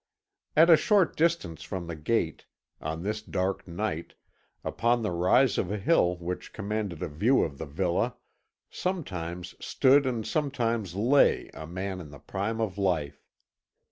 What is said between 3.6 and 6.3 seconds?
night, upon the rise of a hill